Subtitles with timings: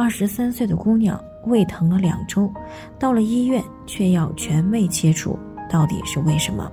[0.00, 2.50] 二十三岁的姑娘胃疼了两周，
[2.98, 5.38] 到了医院却要全胃切除，
[5.68, 6.72] 到底是为什么？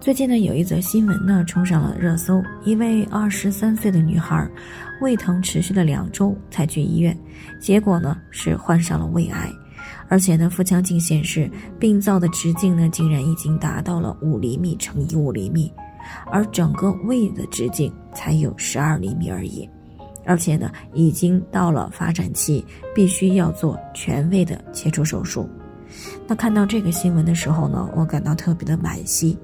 [0.00, 4.48] 最近呢，有一则新闻呢冲上了热搜，一位二十三岁的女孩，
[5.02, 7.14] 胃疼持续了两周才去医院，
[7.60, 9.52] 结果呢是患上了胃癌，
[10.08, 15.70] 而且呢腹腔镜显示病灶的直径呢竟然已经达到了五厘米乘以五厘米，
[16.32, 19.68] 而整个胃的直径才有十二厘米而已。
[20.24, 25.48] 而且呢，已经到了发展期，必须要做全胃的切除手术。
[26.26, 29.36] 那看到这个新闻的时候呢，我感到特别的惋惜。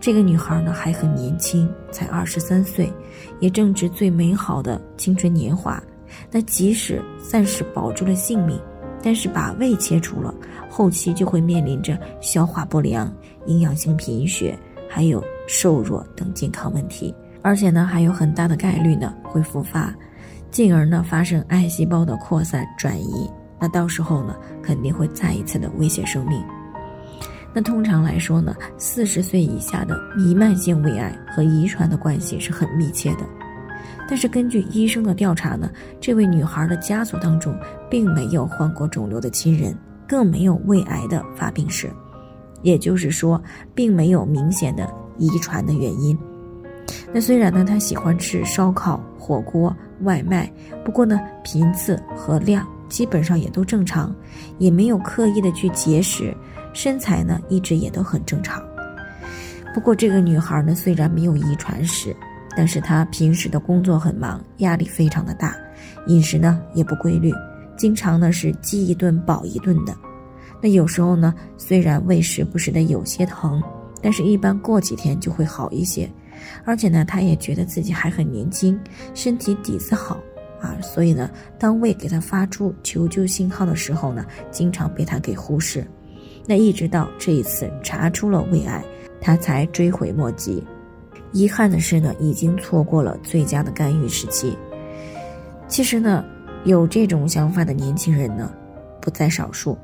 [0.00, 2.92] 这个女孩呢还很年轻，才二十三岁，
[3.40, 5.82] 也正值最美好的青春年华。
[6.30, 8.60] 那即使暂时保住了性命，
[9.02, 10.34] 但是把胃切除了，
[10.70, 13.10] 后期就会面临着消化不良、
[13.46, 14.58] 营养性贫血，
[14.88, 17.14] 还有瘦弱等健康问题。
[17.40, 19.94] 而且呢，还有很大的概率呢会复发，
[20.54, 23.28] 进而呢发生癌细胞的扩散转移。
[23.58, 26.40] 那到时候呢，肯定会再一次的威胁生命。
[27.52, 33.26] 那通常来说呢，四十岁以下的弥漫性胃癌和遗传的关系是很密切的。
[34.08, 35.68] 但是根据医生的调查呢，
[36.00, 37.52] 这位女孩的家族当中
[37.90, 41.90] 并没有患过肿瘤的亲人，更没有胃癌的发病史，
[42.62, 43.42] 也就是说，
[43.74, 46.16] 并没有明显的遗传的原因。
[47.12, 50.50] 那虽然呢，他喜欢吃烧烤、火锅、外卖，
[50.84, 54.14] 不过呢，频次和量基本上也都正常，
[54.58, 56.36] 也没有刻意的去节食，
[56.72, 58.62] 身材呢一直也都很正常。
[59.72, 62.14] 不过这个女孩呢，虽然没有遗传史，
[62.56, 65.56] 但是她平时的工作很忙，压力非常的大，
[66.06, 67.32] 饮食呢也不规律，
[67.76, 69.96] 经常呢是饥一顿饱一顿的。
[70.60, 73.62] 那有时候呢，虽然胃时不时的有些疼，
[74.00, 76.10] 但是一般过几天就会好一些。
[76.64, 78.78] 而且呢，他也觉得自己还很年轻，
[79.14, 80.20] 身体底子好
[80.60, 85.84] 啊，所以呢，当胃给他发出求救信号的时候呢，经常被他给忽视。
[86.46, 88.84] 那一直到这一次查出了胃癌，
[89.20, 90.62] 他才追悔莫及。
[91.32, 94.56] 遗憾的是呢，已经错过了最佳的干预时期。
[95.66, 96.24] 其实呢，
[96.64, 98.52] 有这种想法的年轻人呢，
[99.00, 99.76] 不在少数，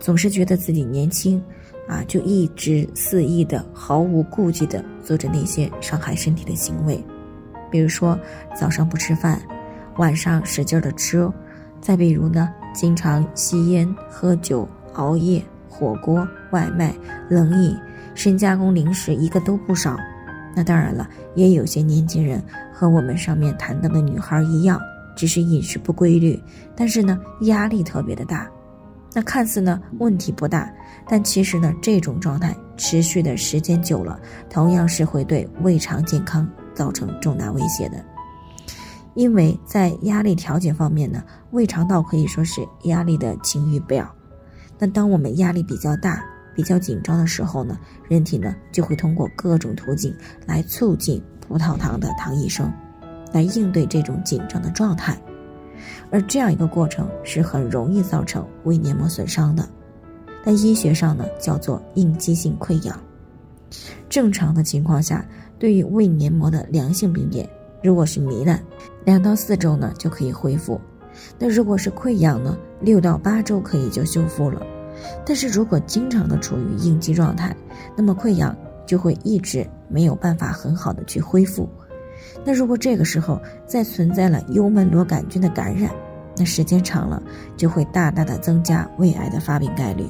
[0.00, 1.40] 总是觉得自己年轻。
[1.88, 7.02] 啊，就一直肆意的、毫无顾忌的做着那些伤害身体的行为，
[7.70, 8.18] 比如说
[8.58, 9.40] 早上不吃饭，
[9.96, 11.30] 晚上使劲的吃，
[11.80, 16.94] 再比如呢，经常吸烟、喝酒、熬夜、火锅、外卖、
[17.28, 17.76] 冷饮、
[18.14, 19.96] 深加工零食，一个都不少。
[20.54, 22.42] 那当然了，也有些年轻人
[22.72, 24.80] 和我们上面谈到的女孩一样，
[25.14, 26.42] 只是饮食不规律，
[26.74, 28.50] 但是呢，压力特别的大。
[29.16, 30.70] 那看似呢问题不大，
[31.08, 38.04] 但其实呢这种状态持续的时间久了，同样是会对胃肠健康造成重大威胁的。
[39.14, 44.06] 因为在压力调节方面呢，胃肠道可以说是压力的晴雨表。
[44.78, 46.22] 那当我们压力比较大、
[46.54, 47.78] 比较紧张的时候呢，
[48.10, 52.70] 人体呢就会通过各种途径来促进葡萄糖的糖异生，
[53.32, 55.18] 来应对这种紧张的状态。
[56.10, 59.68] 而这样一个过程是很容易造成胃黏膜损伤的，
[60.44, 62.98] 在医学上呢叫做应激性溃疡。
[64.08, 65.26] 正常的情况下，
[65.58, 67.48] 对于胃黏膜的良性病变，
[67.82, 68.62] 如果是糜烂，
[69.04, 70.80] 两到四周呢就可以恢复；
[71.38, 74.62] 那如果是溃疡呢，六到八周可以就修复了。
[75.26, 77.54] 但是如果经常的处于应激状态，
[77.96, 78.56] 那么溃疡
[78.86, 81.68] 就会一直没有办法很好的去恢复。
[82.44, 85.90] 那如果这个时候再存在了幽门螺杆菌的感染，
[86.36, 87.22] 那时间长了
[87.56, 90.08] 就会大大的增加胃癌的发病概率。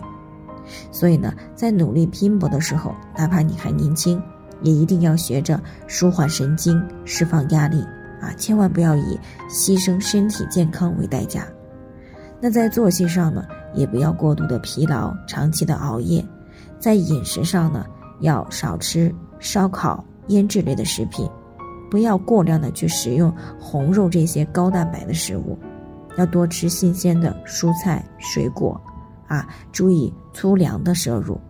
[0.91, 4.21] 所以呢，在努力拼搏的时候，哪怕你还年轻，
[4.63, 7.81] 也一定要学着舒缓神经、释放压力
[8.21, 8.33] 啊！
[8.37, 9.19] 千万不要以
[9.49, 11.47] 牺牲身体健康为代价。
[12.41, 13.45] 那在作息上呢，
[13.75, 16.25] 也不要过度的疲劳、长期的熬夜。
[16.79, 17.87] 在饮食上呢，
[18.21, 21.31] 要少吃烧烤、腌制类的食品。
[21.91, 25.59] 不要过量的去食用红肉这些高蛋白的食物，
[26.17, 28.81] 要多吃新鲜的蔬菜水果，
[29.27, 31.41] 啊，注意粗粮的摄入。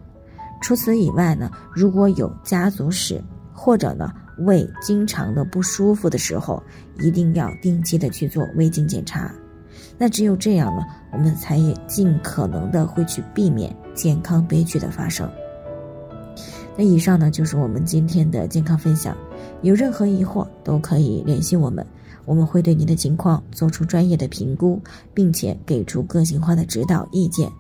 [0.61, 3.23] 除此以外呢，如果有家族史
[3.53, 6.63] 或者呢胃经常的不舒服的时候，
[7.01, 9.31] 一定要定期的去做胃镜检查。
[9.99, 15.31] 那只有这样呢，我们才也尽可能的会去避免健康悲剧的发生。
[16.77, 19.17] 那以上呢就是我们今天的健康分享，
[19.63, 21.85] 有任何疑惑都可以联系我们，
[22.25, 24.81] 我们会对您的情况做出专业的评估，
[25.13, 27.51] 并且给出个性化的指导意见。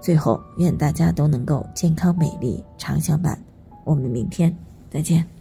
[0.00, 3.38] 最后，愿大家都能够健康美丽常相伴。
[3.84, 4.56] 我们明天
[4.90, 5.39] 再见。